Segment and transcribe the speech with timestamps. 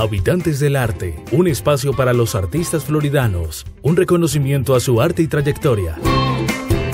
[0.00, 5.26] Habitantes del Arte, un espacio para los artistas floridanos, un reconocimiento a su arte y
[5.26, 5.98] trayectoria.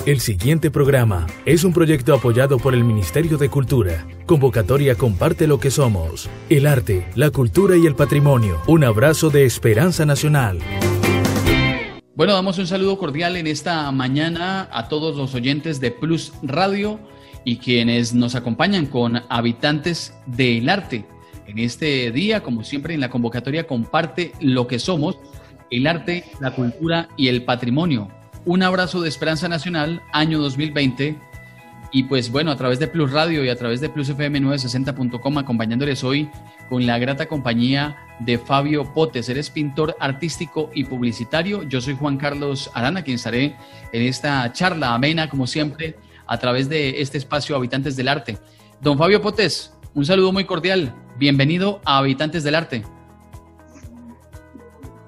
[0.06, 4.04] El siguiente programa es un proyecto apoyado por el Ministerio de Cultura.
[4.26, 6.28] Convocatoria Comparte lo que somos.
[6.50, 8.60] El arte, la cultura y el patrimonio.
[8.66, 10.58] Un abrazo de esperanza nacional.
[12.16, 16.98] Bueno, damos un saludo cordial en esta mañana a todos los oyentes de Plus Radio
[17.44, 21.06] y quienes nos acompañan con habitantes del arte.
[21.46, 25.18] En este día, como siempre en la convocatoria, comparte lo que somos,
[25.70, 28.08] el arte, la cultura y el patrimonio.
[28.44, 31.16] Un abrazo de Esperanza Nacional, año 2020.
[31.92, 36.28] Y pues bueno, a través de Plus Radio y a través de plusfm960.com, acompañándoles hoy
[36.68, 39.28] con la grata compañía de Fabio Potes.
[39.28, 41.62] Eres pintor artístico y publicitario.
[41.62, 43.56] Yo soy Juan Carlos Arana, quien estaré
[43.92, 48.38] en esta charla amena, como siempre, a través de este espacio Habitantes del Arte.
[48.80, 50.94] Don Fabio Potes, un saludo muy cordial.
[51.18, 52.84] Bienvenido a Habitantes del Arte.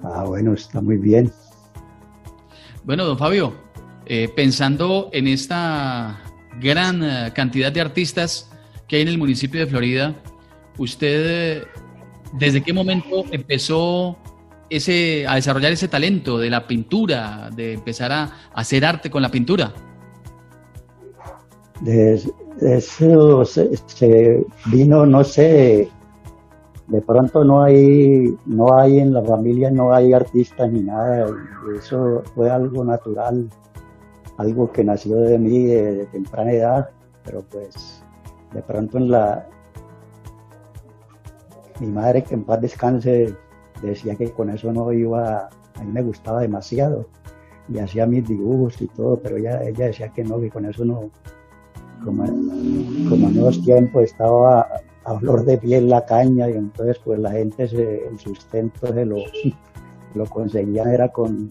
[0.03, 1.31] Ah, bueno, está muy bien.
[2.85, 3.53] Bueno, don Fabio,
[4.07, 6.19] eh, pensando en esta
[6.59, 8.51] gran eh, cantidad de artistas
[8.87, 10.15] que hay en el municipio de Florida,
[10.79, 11.65] ¿usted
[12.33, 14.17] desde qué momento empezó
[14.71, 19.31] ese, a desarrollar ese talento de la pintura, de empezar a, hacer arte con la
[19.31, 19.75] pintura?
[22.61, 25.89] eso se, vino, no sé,
[26.89, 31.27] de pronto no hay, no hay en la familia, no hay artistas ni nada,
[31.77, 33.49] eso fue algo natural,
[34.39, 36.91] algo que nació de mí de, temprana edad,
[37.25, 38.03] pero pues
[38.55, 39.47] de pronto en la,
[41.79, 43.35] mi madre que en paz descanse
[43.83, 47.07] decía que con eso no iba, a mí me gustaba demasiado
[47.69, 50.87] y hacía mis dibujos y todo, pero ella, ella decía que no, que con eso
[50.87, 51.11] no,
[52.03, 54.67] como, como en los tiempos estaba
[55.09, 59.17] a flor de piel la caña y entonces pues la gente el sustento se lo,
[60.15, 61.51] lo conseguían era con,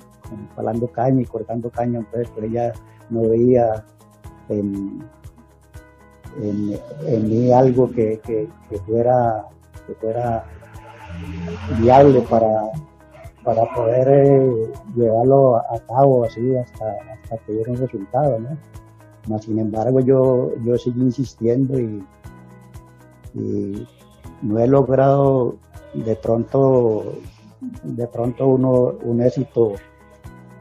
[0.55, 2.73] con caña y cortando caña, entonces pues ella
[3.09, 3.83] no veía
[4.49, 5.03] en,
[6.41, 8.47] en, mí algo que, que,
[8.85, 9.45] fuera
[9.87, 10.45] que fuera
[11.79, 12.51] viable para,
[13.43, 19.39] para poder eh, llevarlo a cabo así hasta, hasta que diera un resultado, ¿no?
[19.39, 22.01] sin embargo, yo, yo sigo insistiendo y,
[23.33, 25.57] no he logrado
[25.93, 27.13] de pronto,
[27.83, 29.73] de pronto uno, un éxito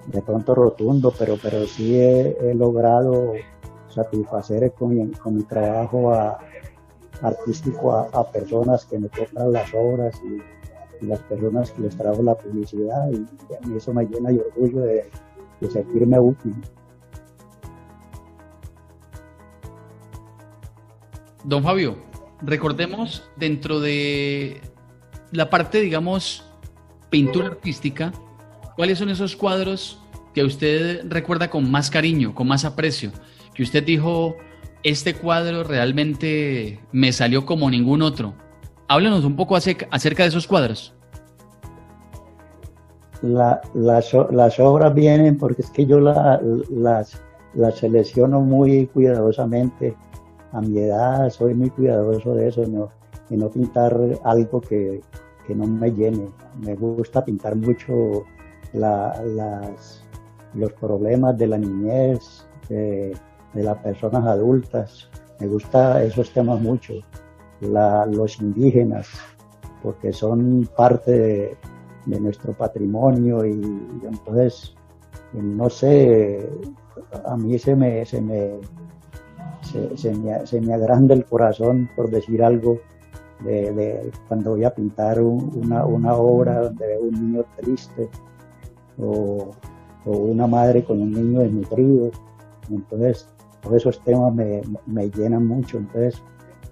[0.07, 3.33] de pronto rotundo, pero, pero sí he, logrado
[3.89, 6.13] satisfacer con mi, con mi trabajo
[7.23, 10.41] artístico a, personas que me compran las obras y,
[11.05, 13.17] las personas que les trajo la publicidad y,
[13.55, 15.05] a mí eso me llena de orgullo de,
[15.61, 16.55] de sentirme útil.
[21.45, 21.97] Don Fabio,
[22.43, 24.61] recordemos dentro de
[25.33, 26.45] la parte, digamos,
[27.11, 28.13] pintura artística,
[28.77, 30.01] ¿cuáles son esos cuadros
[30.35, 33.11] que usted recuerda con más cariño, con más aprecio?
[33.55, 34.37] Que usted dijo,
[34.83, 38.35] este cuadro realmente me salió como ningún otro.
[38.89, 40.95] Háblenos un poco acerca de esos cuadros.
[43.23, 47.21] las obras vienen porque es que yo las,
[47.55, 49.97] las selecciono muy cuidadosamente
[50.53, 52.89] a mi edad soy muy cuidadoso de eso, no,
[53.29, 55.01] de no pintar algo que,
[55.49, 56.29] no me llene.
[56.61, 58.25] Me gusta pintar mucho
[58.73, 60.03] las,
[60.55, 63.17] los problemas de la niñez, de,
[63.55, 65.09] las personas adultas.
[65.41, 66.95] Me gusta esos temas mucho.
[67.61, 69.09] los indígenas,
[69.83, 71.57] porque son parte
[72.07, 73.53] de, nuestro patrimonio y,
[74.03, 74.75] entonces,
[75.33, 76.49] no sé,
[77.25, 78.61] a mí se me, se me,
[79.67, 82.79] se, me, agranda el corazón por decir algo
[83.45, 88.09] de, cuando voy a pintar una, obra donde veo un niño triste
[88.99, 89.51] o,
[90.05, 92.11] una madre con un niño desnutrido.
[92.71, 93.29] Entonces,
[93.61, 95.79] todos esos temas me, llenan mucho.
[95.79, 96.23] Entonces,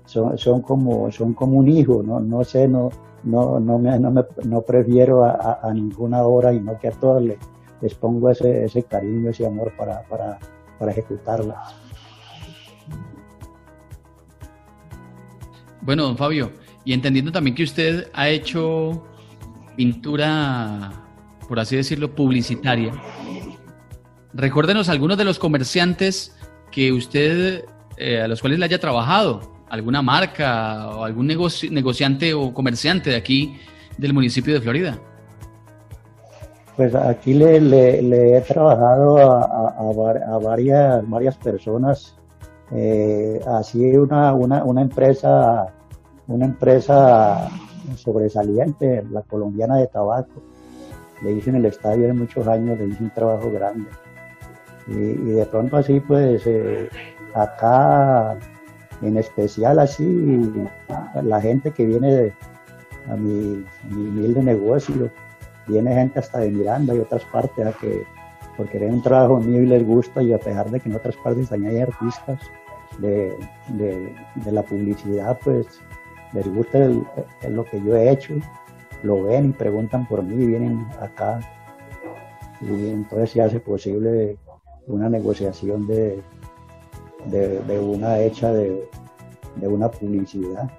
[0.06, 2.20] son, como, son como un hijo, ¿no?
[2.20, 2.90] No sé, no,
[3.24, 8.30] no, no, me, no, prefiero a, ninguna obra y no que a todas les, pongo
[8.30, 10.38] ese, ese cariño, ese amor para, para,
[10.78, 11.83] para ejecutarlas.
[15.84, 16.50] Bueno, don Fabio,
[16.82, 19.04] y entendiendo también que usted ha hecho
[19.76, 20.92] pintura,
[21.46, 22.92] por así decirlo, publicitaria,
[24.32, 26.34] recuérdenos algunos de los comerciantes
[26.70, 27.66] que usted,
[27.98, 33.16] eh, a los cuales le haya trabajado, alguna marca o algún negociante o comerciante de
[33.16, 33.58] aquí
[33.98, 34.98] del municipio de Florida.
[36.76, 42.16] Pues aquí le, he trabajado a, varias, varias personas
[42.72, 45.72] eh, así una, una, una, empresa
[46.26, 47.48] una empresa
[47.96, 50.42] sobresaliente, la colombiana de tabaco.
[51.22, 53.88] Le hice en el estadio de muchos años, le hice un trabajo grande.
[54.86, 56.88] Y, de pronto así, pues, eh,
[57.34, 58.38] acá,
[59.00, 60.52] en especial así,
[61.22, 62.32] la gente que viene de,
[63.10, 65.10] a mi, mi humilde negocio,
[65.66, 68.04] viene gente hasta de Miranda y otras partes que
[68.56, 71.16] porque era un trabajo mío y les gusta y a pesar de que en otras
[71.16, 72.40] partes también hay artistas
[72.98, 73.36] de,
[74.50, 75.66] la publicidad, pues
[76.32, 76.88] les gusta
[77.48, 78.34] lo que yo he hecho,
[79.02, 81.40] lo ven y preguntan por mí, vienen acá
[82.60, 84.36] y entonces se hace posible
[84.86, 86.22] una negociación de,
[87.26, 88.88] de, una hecha de,
[89.62, 90.70] una publicidad.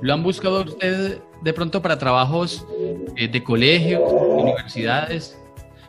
[0.00, 2.66] ¿Lo han buscado usted de pronto para trabajos
[3.16, 5.38] eh, de colegios, universidades?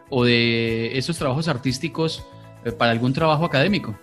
[0.09, 2.25] O de esos trabajos artísticos
[2.65, 3.95] eh, para algún trabajo académico?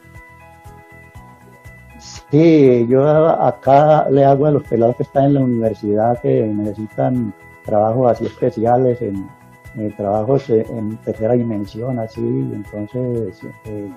[2.30, 7.32] Sí, yo acá le hago a los pelados que están en la universidad que necesitan
[7.64, 9.28] trabajos así especiales, en,
[9.96, 13.90] trabajos en tercera dimensión, así, entonces eh,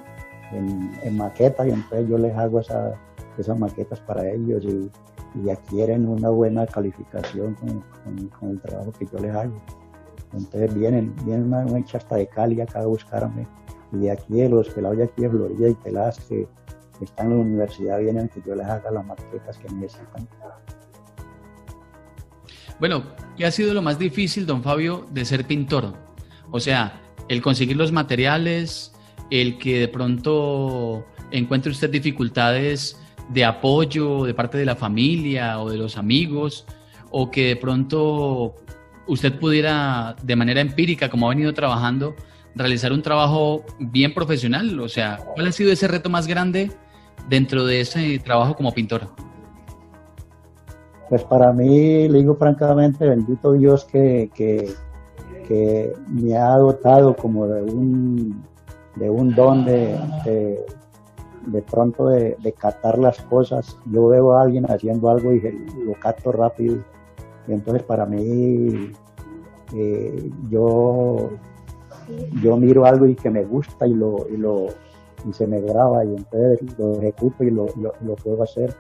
[0.51, 4.91] en, maquetas, y entonces yo les hago esas maquetas para ellos y,
[5.49, 7.55] adquieren una buena calificación
[8.39, 9.53] con el trabajo que yo les hago.
[10.33, 13.47] Entonces vienen, vienen una, una hasta de Cali acá a buscarme.
[13.91, 16.47] Y de aquí, de los pelados de aquí de Florida y peladas que
[17.01, 20.27] están en la universidad, vienen que yo les haga las maquetas que necesitan.
[22.79, 23.03] Bueno,
[23.35, 25.93] ¿qué ha sido lo más difícil, don Fabio, de ser pintor?
[26.51, 28.93] O sea, el conseguir los materiales,
[29.29, 32.99] el que de pronto encuentre usted dificultades
[33.29, 36.65] de apoyo de parte de la familia o de los amigos,
[37.11, 38.55] o que de pronto
[39.09, 42.15] usted pudiera, de manera empírica, como ha venido trabajando,
[42.55, 44.79] realizar un trabajo bien profesional?
[44.79, 46.71] O sea, ¿cuál ha sido ese reto más grande
[47.27, 49.01] dentro de ese trabajo como pintor?
[51.09, 54.75] Pues para mí, le digo francamente, bendito Dios que, que,
[56.07, 58.43] me ha dotado como de un,
[58.95, 59.97] de un don de,
[61.47, 63.75] de, pronto de, de, catar las cosas.
[63.87, 65.41] Yo veo a alguien haciendo algo y
[65.83, 66.83] lo cato rápido
[67.53, 68.91] entonces para mí,
[69.73, 71.29] eh, yo,
[72.41, 74.67] yo miro algo y que me gusta y lo, y lo
[75.27, 78.73] y se me graba y entonces lo ejecuto y lo, lo, puedo hacer.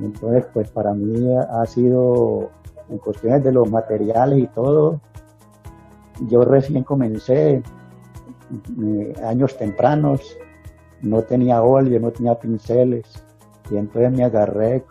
[0.00, 2.50] entonces, pues para mí ha sido,
[2.88, 5.00] en cuestiones de los materiales y todo,
[6.28, 7.62] yo recién comencé,
[8.82, 10.36] eh, años tempranos,
[11.02, 13.22] no tenía óleo, no tenía pinceles,
[13.70, 14.84] y entonces me agarré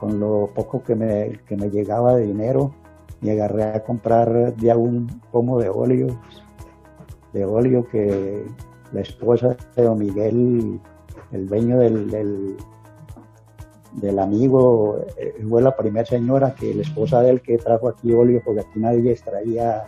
[0.00, 2.72] con lo poco que me, que me llegaba de dinero,
[3.20, 6.18] me agarré a comprar de un pomo de óleo,
[7.34, 8.46] de óleo que
[8.92, 10.80] la esposa de don Miguel,
[11.32, 12.56] el dueño del,
[13.92, 18.12] del, amigo, eh, fue la primera señora que la esposa de él que trajo aquí
[18.12, 19.86] óleo, porque aquí nadie extraía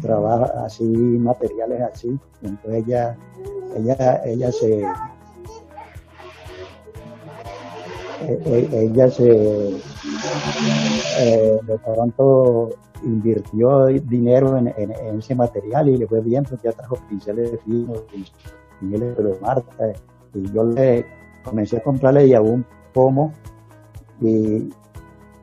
[0.00, 2.18] trabaja así materiales así.
[2.42, 3.16] Entonces ella
[3.76, 4.86] ella ella se
[8.24, 9.76] ella se
[11.18, 12.70] eh, de pronto
[13.04, 14.68] invirtió dinero en,
[15.18, 18.04] ese material y le fue bien porque ya trajo pinceles finos,
[18.80, 19.92] pinceles de Marta
[20.34, 21.06] y yo le
[21.44, 23.32] comencé a comprarle ya un pomo
[24.20, 24.70] y,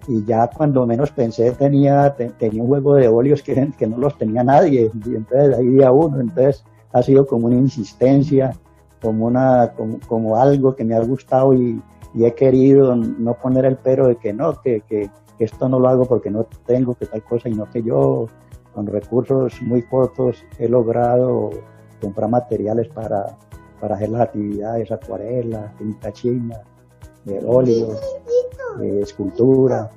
[0.07, 4.17] y ya cuando menos pensé tenía, tenía un juego de óleos que, que no los
[4.17, 8.51] tenía nadie y entonces ahí día uno, entonces ha sido como una insistencia,
[9.01, 11.81] como una como, como algo que me ha gustado y,
[12.13, 15.89] y he querido no poner el pero de que no, que, que, esto no lo
[15.89, 18.27] hago porque no tengo que tal cosa, sino que yo
[18.73, 21.49] con recursos muy cortos he logrado
[21.99, 23.37] comprar materiales para,
[23.81, 26.61] para hacer las actividades, acuarelas, tinta china,
[27.25, 27.89] de óleo,
[29.01, 29.89] escultura.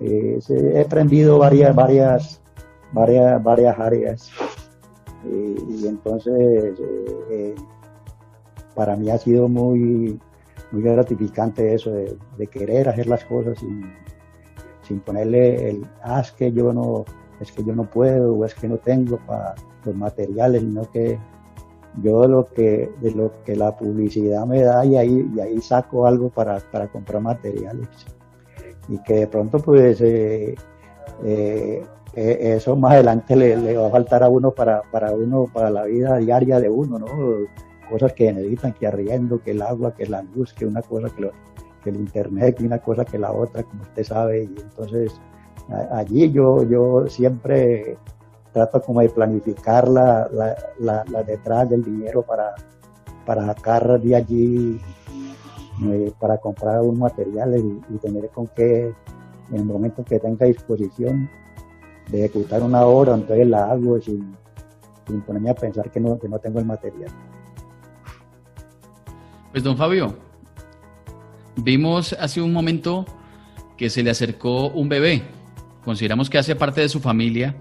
[0.00, 2.40] Eh, he aprendido varias, varias,
[2.92, 4.30] varias, varias áreas.
[5.24, 6.78] Eh, y entonces
[7.30, 7.54] eh,
[8.74, 10.18] para mí ha sido muy
[10.72, 13.92] muy gratificante eso de, querer hacer las cosas sin,
[14.82, 17.04] sin ponerle el ah, es que yo no
[17.40, 21.18] es que yo no puedo o es que no tengo para los materiales sino que
[22.02, 26.06] yo lo que de lo que la publicidad me da y ahí y ahí saco
[26.06, 26.60] algo para,
[26.92, 27.88] comprar materiales.
[28.88, 30.54] Y que de pronto pues eh,
[31.24, 31.84] eh,
[32.14, 35.70] eh, eso más adelante le, le, va a faltar a uno para, para uno para
[35.70, 37.06] la vida diaria de uno no
[37.88, 41.30] cosas que necesitan, que arriendo, que el agua, que la luz, que una cosa, que,
[41.82, 44.44] que el internet, que una cosa, que la otra, como usted sabe.
[44.44, 45.20] Y entonces
[45.90, 47.98] allí yo, yo siempre
[48.52, 52.54] trato como de planificar la, la, la, detrás del dinero para,
[53.26, 54.80] para sacar de allí,
[55.84, 58.92] eh, para comprar un material y, tener con qué,
[59.50, 61.28] en el momento que tenga disposición
[62.10, 64.34] de ejecutar una obra, entonces la hago sin,
[65.06, 67.10] sin ponerme a pensar que no, que no tengo el material.
[69.50, 70.18] Pues don Fabio,
[71.56, 73.06] vimos hace un momento
[73.78, 75.22] que se le acercó un bebé.
[75.84, 77.56] Consideramos que hace parte de su familia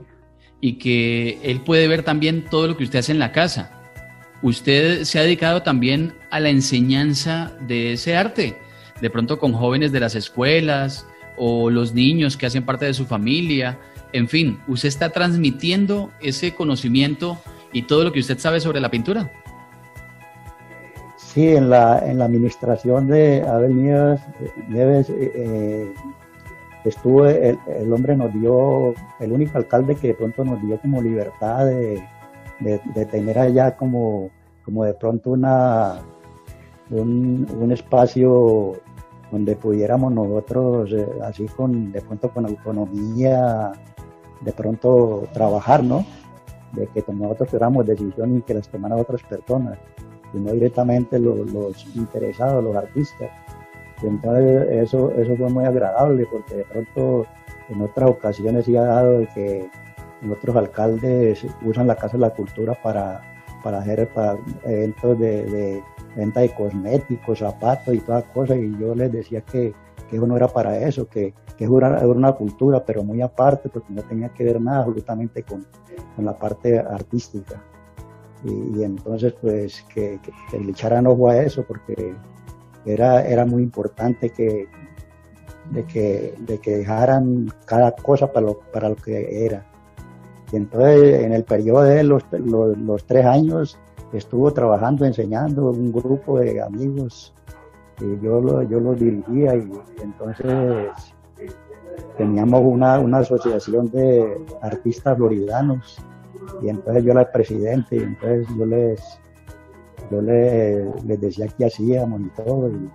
[0.59, 3.71] y que él puede ver también todo lo que usted hace en la casa.
[4.41, 8.57] Usted se ha dedicado también a la enseñanza de ese arte,
[9.01, 13.05] de pronto con jóvenes de las escuelas o los niños que hacen parte de su
[13.05, 13.79] familia.
[14.11, 17.39] En fin, usted está transmitiendo ese conocimiento
[17.71, 19.31] y todo lo que usted sabe sobre la pintura.
[21.37, 24.21] Sí, en la, en la administración de Abel Nieves,
[25.11, 25.93] eh, eh,
[26.83, 31.67] estuvo, el, hombre nos dio, el único alcalde que de pronto nos dio como libertad
[31.67, 32.01] de,
[33.11, 34.31] tener allá como,
[34.65, 35.99] como de pronto una,
[36.89, 38.73] un, espacio
[39.31, 43.73] donde pudiéramos nosotros, eh, así con, de pronto con autonomía,
[44.41, 46.03] de pronto trabajar, ¿no?
[46.71, 49.77] De que nosotros tomáramos decisiones y que las tomaran otras personas
[50.33, 53.29] y directamente los, interesados, los artistas.
[54.01, 57.25] Y entonces eso, eso fue muy agradable porque de pronto
[57.69, 59.69] en otras ocasiones sí ha dado de que
[60.31, 63.21] otros alcaldes usan la Casa de la Cultura para,
[63.63, 64.09] para hacer
[64.63, 65.83] eventos de,
[66.15, 69.73] venta de cosméticos, zapatos y todas cosas y yo les decía que,
[70.09, 73.69] que eso no era para eso, que, que era, era, una cultura pero muy aparte
[73.69, 75.65] porque no tenía que ver nada absolutamente con,
[76.15, 77.61] con la parte artística
[78.43, 80.19] y, entonces pues que,
[80.53, 82.13] le echaran ojo a eso porque
[82.85, 84.67] era, era muy importante que
[85.71, 89.65] de que, de que dejaran cada cosa para lo, para lo que era.
[90.51, 93.77] Y entonces en el periodo de los, los, tres años
[94.13, 97.33] estuvo trabajando, enseñando un grupo de amigos
[97.99, 99.69] y yo lo, yo los dirigía y,
[100.01, 100.45] entonces
[102.17, 105.99] teníamos una, una asociación de artistas floridanos
[106.61, 109.19] y entonces yo era el presidente y entonces yo les
[110.09, 112.89] yo les, les decía qué hacíamos y todo y,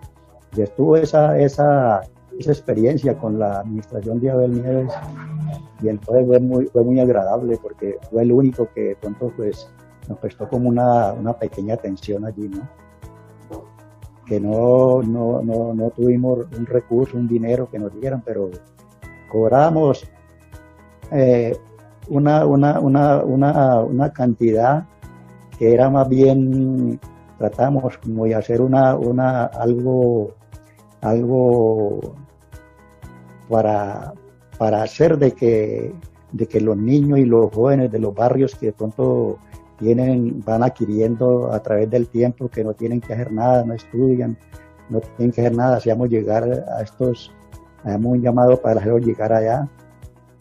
[0.61, 2.03] estuvo esa, esa,
[2.39, 4.93] esa experiencia con la administración de Abel Nieves
[5.83, 9.69] y entonces fue muy, fue muy agradable porque fue el único que pronto pues
[10.09, 12.69] nos prestó como una, una pequeña atención allí, ¿no?
[14.27, 18.51] Que no, no, no, no tuvimos un recurso, un dinero que nos dieran, pero
[19.31, 20.05] cobramos
[21.11, 21.57] eh,
[22.09, 24.85] una, una, una, una, cantidad
[25.59, 26.99] que era más bien,
[27.39, 30.35] tratamos como de hacer una, una, algo,
[31.01, 32.15] algo
[33.49, 34.13] para,
[34.59, 35.95] para hacer de que,
[36.33, 39.39] de que los niños y los jóvenes de los barrios que de pronto
[39.79, 44.37] tienen, van adquiriendo a través del tiempo, que no tienen que hacer nada, no estudian,
[44.89, 47.33] no tienen que hacer nada, hacíamos llegar a estos,
[47.85, 49.69] hagamos un llamado para hacerlos llegar allá,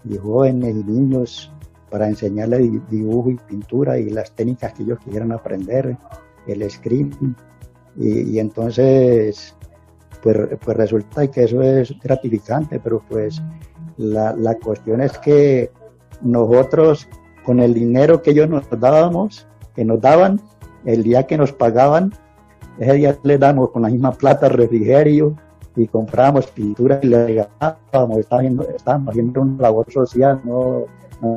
[0.05, 1.51] y jóvenes y niños
[1.89, 5.97] para enseñarles dibujo y pintura y las técnicas que ellos quieran aprender,
[6.47, 7.15] el script.
[7.97, 9.55] Y, entonces,
[10.23, 13.41] pues, pues resulta que eso es gratificante, pero pues
[13.97, 15.69] la, la cuestión es que
[16.21, 17.07] nosotros
[17.43, 20.39] con el dinero que ellos nos dábamos, que nos daban,
[20.85, 22.13] el día que nos pagaban,
[22.79, 25.35] ese día le damos con la misma plata refrigerio,
[25.75, 28.67] y comprábamos pintura y le regalábamos, estábamos,
[29.09, 30.85] haciendo una labor social, no,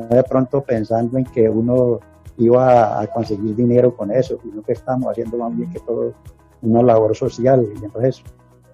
[0.09, 1.99] de pronto pensando en que uno
[2.37, 6.13] iba a, conseguir dinero con eso, sino que estábamos haciendo más bien que todo
[6.61, 7.65] una labor social.
[7.79, 8.23] Y entonces,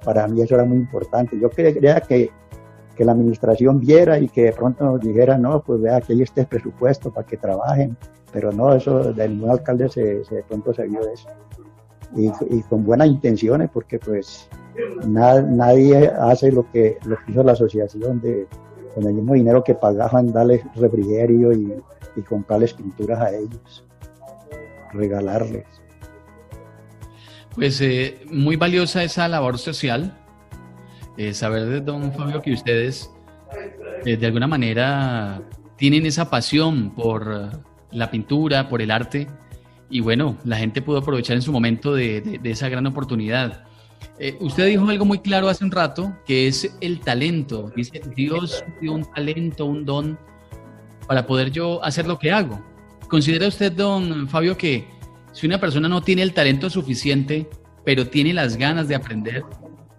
[0.03, 1.37] para mí eso era muy importante.
[1.39, 2.31] Yo creía que,
[2.95, 6.23] que la administración viera y que de pronto nos dijera, no, pues vea que hay
[6.23, 7.95] este presupuesto para que trabajen,
[8.31, 11.29] pero no, eso de ningún alcalde se, se de pronto se vio eso.
[12.15, 14.49] Y, con buenas intenciones, porque pues
[15.07, 18.47] nadie hace lo que, lo hizo la asociación de
[18.93, 21.73] con el mismo dinero que pagaban darles refrigerio y,
[22.27, 23.85] comprarles pinturas a ellos,
[24.91, 25.65] regalarles.
[27.55, 30.17] Pues eh, muy valiosa esa labor social.
[31.17, 33.09] Eh, saber de don Fabio que ustedes
[34.05, 35.41] eh, de alguna manera
[35.77, 39.27] tienen esa pasión por la pintura, por el arte.
[39.89, 43.65] Y bueno, la gente pudo aprovechar en su momento de esa gran oportunidad.
[44.19, 47.71] Eh, usted dijo algo muy claro hace un rato, que es el talento.
[47.75, 50.17] Dice, Dios dio un talento, un don
[51.07, 52.59] para poder yo hacer lo que hago.
[53.07, 54.85] ¿Considera usted, don Fabio, que
[55.33, 57.49] si una persona no tiene el talento suficiente,
[57.83, 59.43] pero tiene las ganas de aprender,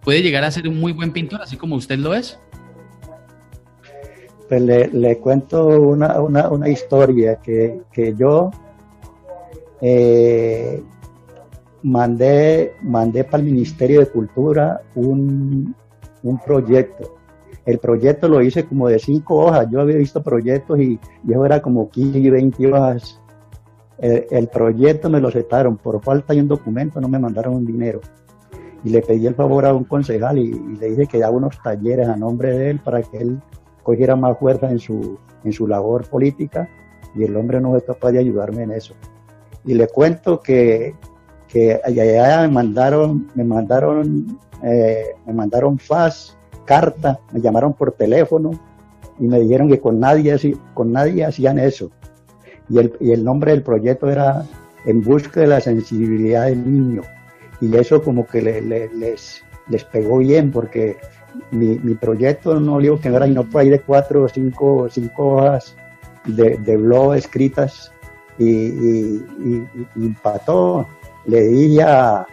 [0.02, 2.38] puede llegar a ser un muy buen pintor, así como usted lo es?
[4.49, 8.50] Pues le, cuento una, una, historia que, que yo
[9.80, 10.82] eh,
[11.82, 15.74] mandé, mandé para el Ministerio de Cultura un,
[16.22, 17.22] un proyecto
[17.64, 19.68] el proyecto lo hice como de cinco hojas.
[19.70, 23.20] Yo había visto proyectos y, yo era como 15 y 20 hojas.
[23.98, 25.76] El, proyecto me lo aceptaron.
[25.76, 28.00] Por falta de un documento no me mandaron un dinero.
[28.84, 32.08] Y le pedí el favor a un concejal y, le dije que daba unos talleres
[32.08, 33.40] a nombre de él para que él
[33.84, 36.68] cogiera más fuerza en su, en su labor política.
[37.14, 38.94] Y el hombre no fue capaz de ayudarme en eso.
[39.64, 40.96] Y le cuento que,
[41.52, 48.52] que allá me mandaron, me mandaron, eh, me mandaron faz carta, me llamaron por teléfono
[49.18, 50.35] y me dijeron que con nadie,
[50.73, 51.90] con nadie hacían eso.
[52.71, 54.47] Y el, y el nombre del proyecto era
[54.87, 57.02] En busca de la sensibilidad del niño.
[57.61, 60.97] Y eso como que les, les pegó bien porque
[61.50, 65.37] mi, mi, proyecto no digo que era no por ahí de cuatro o cinco, cinco
[65.37, 65.76] hojas
[66.25, 67.92] de, de blog escritas
[68.38, 69.66] y, y, y,
[69.97, 70.87] impactó.
[71.26, 72.26] Le dije a,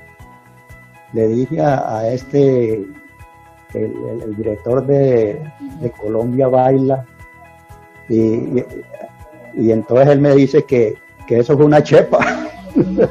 [1.13, 2.85] le dije a este
[3.73, 5.41] el, director de,
[5.97, 7.05] Colombia baila
[8.07, 8.63] y,
[9.53, 12.19] y, entonces él me dice que, eso fue una chepa.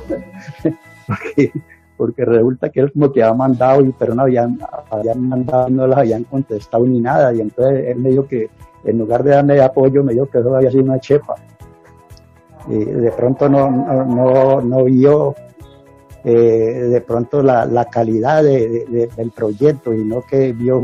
[1.96, 4.58] Porque, resulta que él como que había mandado pero no habían,
[4.90, 8.50] habían mandado no les habían contestado ni nada y entonces él me dijo que
[8.84, 11.34] en lugar de darme apoyo me dijo que eso había sido una chepa.
[12.68, 15.34] Y de pronto no, no, no vio
[16.24, 20.82] eh, de pronto la, calidad del proyecto y no que vio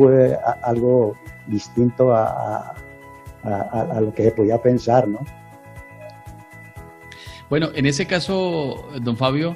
[0.62, 1.14] algo
[1.46, 2.74] distinto a,
[4.00, 5.20] lo que se podía pensar, ¿no?
[7.50, 9.54] Bueno, en ese caso, don Fabio,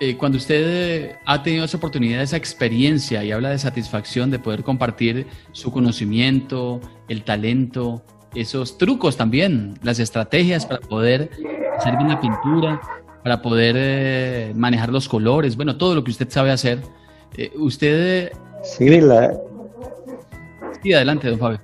[0.00, 4.62] eh, cuando usted ha tenido esa oportunidad, esa experiencia y habla de satisfacción de poder
[4.62, 8.02] compartir su conocimiento, el talento,
[8.34, 11.30] esos trucos también, las estrategias para poder
[11.76, 12.80] hacer bien la pintura,
[13.22, 16.80] para poder eh, manejar los colores, bueno, todo lo que usted sabe hacer.
[17.36, 18.32] Eh, usted...
[18.62, 19.38] Sí, la...
[20.82, 21.60] Sí, adelante, don Fabio.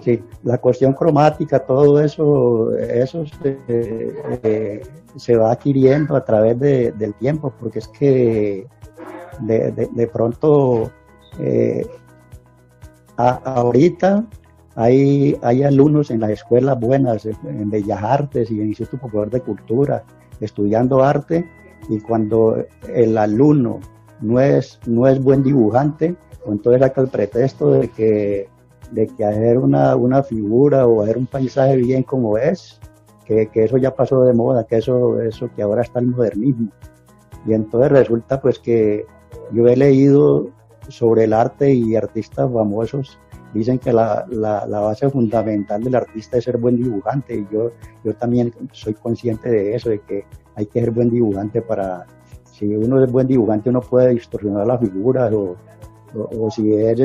[0.00, 3.58] Sí, la cuestión cromática, todo eso, eso se,
[4.42, 8.66] eh, va adquiriendo a través del tiempo, porque es que
[9.40, 10.90] de, pronto
[13.16, 14.24] ahorita
[14.80, 19.42] hay, alumnos en las escuelas buenas, en Bellas Artes y en el Instituto Popular de
[19.42, 20.04] Cultura,
[20.40, 21.46] estudiando arte,
[21.90, 22.56] y cuando
[22.88, 23.80] el alumno
[24.22, 28.48] no es, no es buen dibujante, pues entonces saca el pretexto de que,
[28.90, 32.80] de que hacer una, una figura o hacer un paisaje bien como es,
[33.26, 36.70] que, que, eso ya pasó de moda, que eso, eso que ahora está el modernismo.
[37.46, 39.04] Y entonces resulta pues que
[39.52, 40.48] yo he leído
[40.88, 43.18] sobre el arte y artistas famosos
[43.52, 47.70] dicen que la, la, base fundamental del artista es ser buen dibujante y yo,
[48.04, 52.06] yo también soy consciente de eso, de que hay que ser buen dibujante para,
[52.52, 55.56] si uno es buen dibujante uno puede distorsionar las figuras o,
[56.14, 57.00] o, si, es,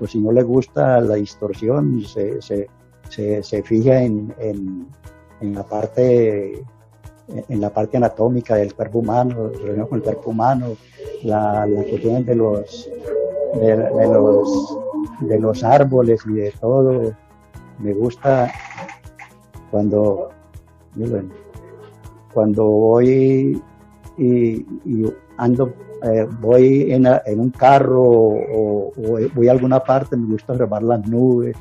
[0.00, 6.64] o si no le gusta la distorsión se, se, se, fija en, en, la parte
[7.48, 9.52] en la parte anatómica del cuerpo humano,
[9.88, 10.76] con el cuerpo humano,
[11.22, 12.90] la, la cuestión de los
[13.54, 14.78] de, los
[15.20, 17.14] de los árboles y de todo.
[17.78, 18.50] Me gusta
[19.70, 20.28] cuando,
[22.32, 23.62] cuando voy
[24.18, 24.66] y,
[25.36, 27.06] ando, eh, voy en,
[27.40, 28.92] un carro o,
[29.34, 31.56] voy a alguna parte, me gusta observar las nubes,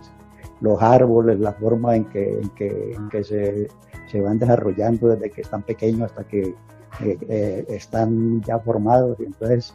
[0.59, 3.67] los árboles, la forma en que, en que, que se,
[4.07, 6.53] se, van desarrollando desde que están pequeños hasta que
[7.03, 9.19] eh, eh, están ya formados.
[9.19, 9.73] Y entonces,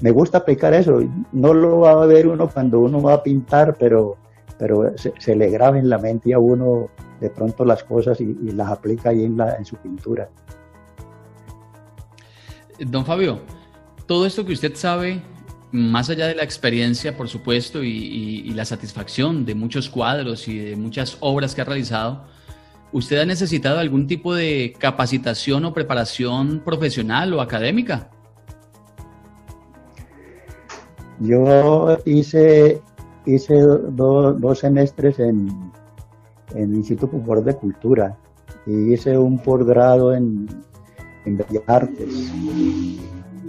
[0.00, 1.02] me gusta aplicar eso.
[1.32, 4.16] No lo va a ver uno cuando uno va a pintar, pero,
[4.58, 8.70] pero se, le graba en la mente a uno de pronto las cosas y, las
[8.70, 10.28] aplica ahí en, la, en su pintura.
[12.78, 13.40] Don Fabio,
[14.06, 15.22] todo esto que usted sabe,
[15.72, 20.58] más allá de la experiencia, por supuesto, y, y, la satisfacción de muchos cuadros y
[20.58, 22.26] de muchas obras que ha realizado,
[22.92, 28.10] ¿usted ha necesitado algún tipo de capacitación o preparación profesional o académica?
[31.20, 32.80] Yo hice,
[33.24, 35.72] hice dos semestres en,
[36.54, 38.16] el Instituto Popular de Cultura
[38.66, 40.46] y hice un posgrado en,
[41.24, 42.32] en Bellas Artes.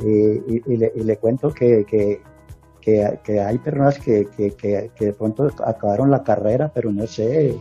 [0.04, 4.28] Y, le, cuento que, que, hay personas que,
[5.00, 7.58] de pronto acabaron la carrera, pero no sé.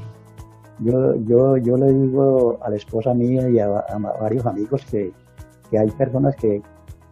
[0.79, 3.69] Yo, yo, yo le digo a la esposa mía y a,
[4.21, 5.13] varios amigos que,
[5.77, 6.63] hay personas que,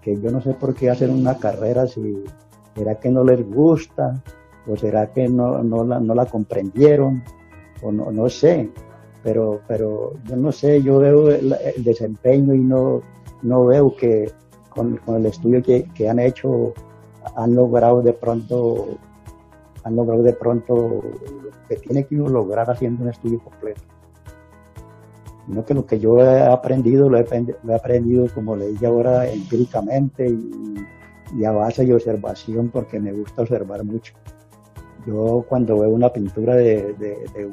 [0.01, 2.25] que yo no sé por qué hacen una carrera si,
[2.75, 4.23] ¿Será que no les gusta?
[4.67, 7.23] ¿O será que no, no, la, no la comprendieron?
[7.83, 8.71] O no, no sé.
[9.23, 13.01] Pero, pero yo no sé, yo veo el, desempeño y no,
[13.43, 14.31] no veo que
[14.69, 16.75] con, el estudio que, han hecho
[17.37, 18.99] han logrado de pronto
[19.83, 23.81] han logrado de pronto lo que tiene que lograr haciendo un estudio completo.
[25.47, 30.27] Sino que lo que yo he aprendido, lo he, aprendido, como le dije ahora, empíricamente
[30.27, 30.75] y,
[31.43, 34.15] a base de observación, porque me gusta observar mucho.
[35.07, 36.95] Yo cuando veo una pintura de,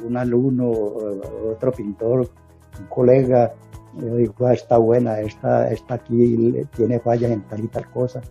[0.06, 2.30] un alumno otro pintor,
[2.80, 3.54] un colega,
[4.00, 8.22] yo digo, ah, está buena, esta, esta aquí tiene fallas en tal y tal cosa.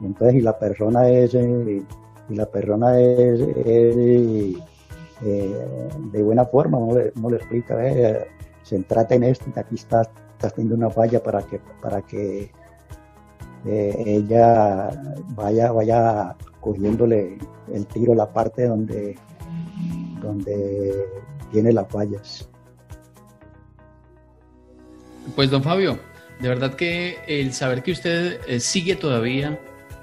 [0.00, 1.82] entonces, y la persona es, eh,
[2.28, 4.54] y la persona es, eh,
[6.12, 8.26] de buena forma, no le, no le explica, eh,
[8.62, 12.50] se trata en esto, y aquí estás, estás teniendo una falla para que, para que
[13.64, 14.90] ella
[15.34, 17.38] vaya, vaya cogiéndole
[17.72, 19.16] el tiro la parte donde,
[20.20, 21.06] donde
[21.50, 22.48] tiene las fallas.
[25.34, 25.98] Pues don Fabio,
[26.40, 29.58] de verdad que el saber que usted eh, sigue todavía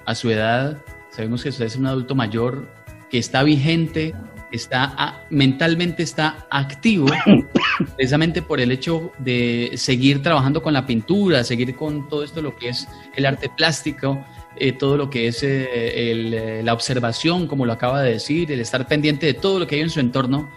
[0.06, 0.78] a su edad,
[1.12, 2.68] sabemos que usted es un adulto mayor,
[3.10, 4.14] que está vigente,
[4.52, 7.08] está mentalmente está activo,
[7.96, 12.56] precisamente por el hecho de seguir trabajando con la pintura, seguir con todo esto lo
[12.56, 14.24] que es el arte plástico,
[14.58, 18.88] eh, todo lo que es eh, la observación, como lo acaba de decir, el estar
[18.88, 20.50] pendiente de todo lo que hay en su entorno,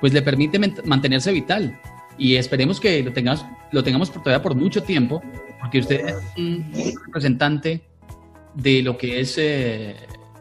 [0.00, 1.78] pues le permite mantenerse vital
[2.18, 5.22] y esperemos que lo tengamos, lo tengamos por todavía por mucho tiempo,
[5.60, 6.72] porque usted es un
[7.06, 7.82] representante
[8.54, 9.96] de lo que es eh,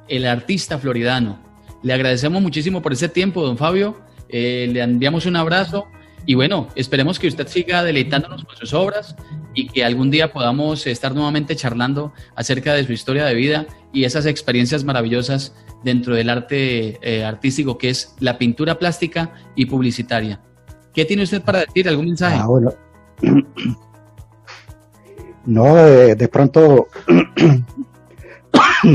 [0.08, 1.51] el artista floridano.
[1.84, 4.00] Le agradecemos muchísimo por ese tiempo, don Fabio.
[4.30, 5.88] Eh, le enviamos un abrazo
[6.26, 9.16] y bueno, esperemos que usted siga deleitándonos con sus obras
[9.54, 14.04] y que algún día podamos estar nuevamente charlando acerca de su historia de vida y
[14.04, 20.40] esas experiencias maravillosas dentro del arte eh, artístico que es la pintura plástica y publicitaria.
[20.94, 21.90] ¿Qué tiene usted para decir?
[21.90, 22.38] ¿Algún mensaje?
[22.40, 22.74] Ah, bueno.
[25.44, 26.88] No, de, pronto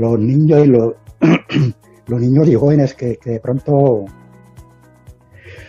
[0.00, 0.68] los niños y
[2.06, 4.06] los, niños y jóvenes que, de pronto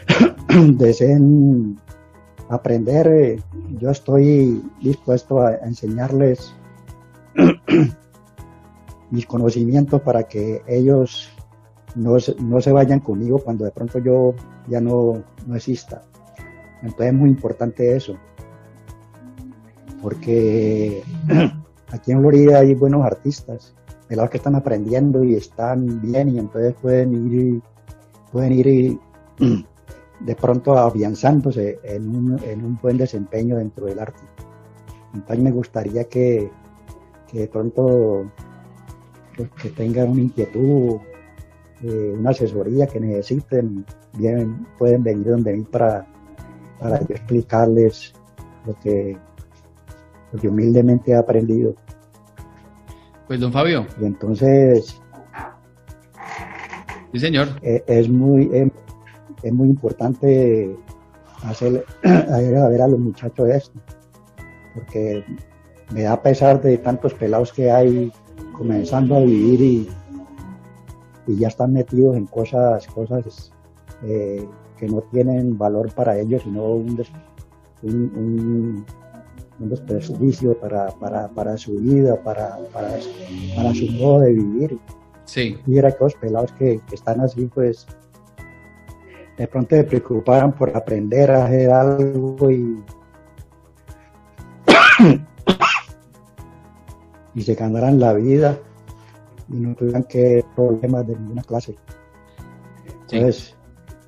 [0.78, 1.78] deseen
[2.50, 3.42] aprender,
[3.78, 6.56] yo estoy dispuesto a enseñarles
[9.12, 11.30] mis conocimientos para que ellos
[11.96, 14.34] no, no se vayan conmigo cuando de pronto yo
[14.68, 16.04] ya no, no exista.
[16.82, 18.16] Entonces es muy importante eso,
[20.02, 21.04] porque
[21.92, 23.76] aquí en Florida hay buenos artistas,
[24.16, 27.62] los que están aprendiendo y están bien y entonces pueden ir,
[28.32, 29.00] pueden ir
[30.20, 34.22] de pronto afianzándose en un, en un buen desempeño dentro del arte.
[35.14, 36.50] Entonces me gustaría que,
[37.28, 38.26] que de pronto
[39.36, 41.00] pues, que tengan una inquietud
[41.84, 46.06] eh, una asesoría que necesiten, bien, pueden venir donde mí para,
[46.80, 48.14] para explicarles
[48.68, 49.18] lo que,
[50.44, 51.74] humildemente he aprendido.
[53.32, 53.88] Pues don Fabio.
[54.02, 55.02] Y entonces...
[57.14, 57.48] Sí, señor.
[57.62, 58.50] Eh, es, muy,
[59.42, 60.76] es, muy importante
[61.44, 63.80] hacer a ver a los muchachos esto,
[64.74, 65.24] porque
[65.94, 68.12] me da pesar de tantos pelados que hay
[68.52, 69.90] comenzando a vivir y,
[71.28, 73.54] y ya están metidos en cosas, cosas
[74.04, 74.46] eh,
[74.78, 77.02] que no tienen valor para ellos, sino un,
[77.84, 78.86] un,
[79.70, 82.98] desperdicio para, para, para, su vida, para, para,
[83.56, 84.80] para, su modo de vivir.
[85.26, 85.58] Sí.
[85.66, 87.86] Y era que los pelados que, están así, pues
[89.38, 92.84] de pronto se preocuparan por aprender a hacer algo y,
[97.36, 98.58] y se ganaran la vida
[99.50, 101.76] y no tuvieran que problemas de ninguna clase.
[103.02, 103.56] Entonces,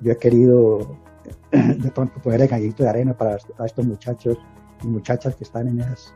[0.02, 0.98] yo he querido
[1.52, 4.38] de pronto poner el gallito de arena para estos muchachos
[4.84, 6.14] y muchachas que están en esas,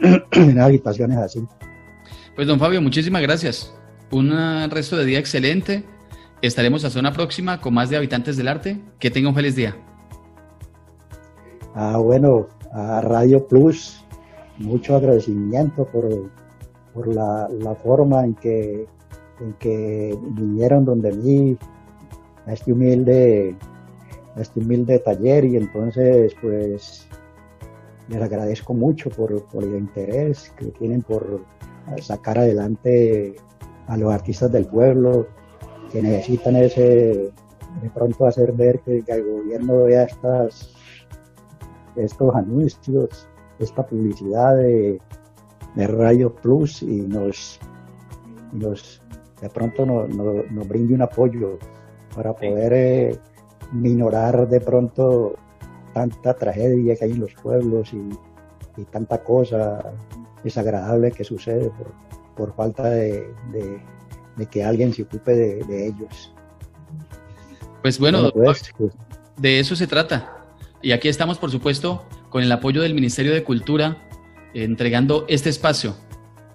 [0.32, 1.46] en habitaciones así.
[2.34, 3.74] Pues don Fabio, muchísimas gracias.
[4.10, 4.30] Un
[4.70, 5.84] resto de día excelente.
[6.42, 8.80] Estaremos hasta una próxima con más de Habitantes del Arte.
[8.98, 9.76] Que tenga un feliz día.
[11.74, 14.04] Ah, bueno, a Radio Plus,
[14.58, 16.30] mucho agradecimiento por
[16.94, 17.48] por la,
[17.82, 18.86] forma en que,
[19.40, 21.58] en que vinieron donde mí
[22.46, 23.56] a este humilde,
[24.36, 27.08] a este humilde taller y entonces pues
[28.08, 31.44] les agradezco mucho por, por el interés que tienen por
[32.00, 33.36] sacar adelante
[33.86, 35.26] a los artistas del pueblo
[35.92, 37.30] que necesitan ese
[37.82, 40.72] de pronto hacer ver que, el gobierno vea estas
[41.96, 45.00] estos anuncios esta publicidad de,
[45.74, 47.60] de Radio Plus y nos,
[48.52, 49.02] nos
[49.40, 51.58] de pronto nos, nos, brinde un apoyo
[52.14, 53.18] para poder eh,
[53.72, 55.34] minorar de pronto
[55.94, 58.10] tanta tragedia que hay en los pueblos y,
[58.90, 59.92] tanta cosa
[60.42, 61.94] desagradable que sucede por,
[62.36, 63.32] por falta de,
[64.50, 66.32] que alguien se ocupe de, ellos.
[67.82, 68.92] Pues bueno, pues, pues.
[69.36, 70.44] de eso se trata.
[70.82, 73.96] Y aquí estamos, por supuesto, con el apoyo del Ministerio de Cultura,
[74.54, 75.94] entregando este espacio,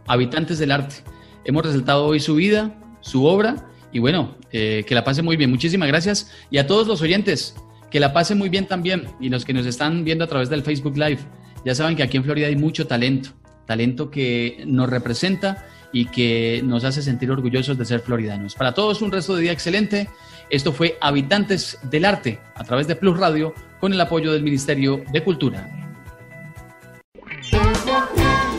[0.08, 0.97] Habitantes del Arte.
[1.45, 5.49] Hemos resaltado hoy su vida, su obra, y bueno, eh, que la pase muy bien.
[5.49, 6.32] Muchísimas gracias.
[6.52, 7.56] Y a todos los oyentes,
[7.89, 9.08] que la pase muy bien también.
[9.19, 11.19] Y los que nos están viendo a través del Facebook Live,
[11.65, 13.30] ya saben que aquí en Florida hay mucho talento,
[13.65, 18.56] talento que nos representa y que nos hace sentir orgullosos de ser floridanos.
[18.56, 20.10] Para todos un resto de día excelente.
[20.49, 25.04] Esto fue Habitantes del Arte a través de Plus Radio con el apoyo del Ministerio
[25.12, 25.69] de Cultura.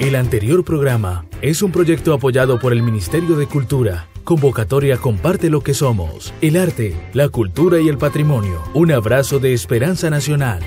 [0.01, 4.07] El anterior programa es un proyecto apoyado por el Ministerio de Cultura.
[4.25, 8.63] Convocatoria Comparte lo que somos, el arte, la cultura y el patrimonio.
[8.75, 10.61] Un abrazo de esperanza nacional.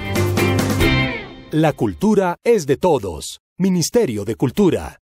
[1.52, 3.40] La cultura es de todos.
[3.58, 5.03] Ministerio de Cultura.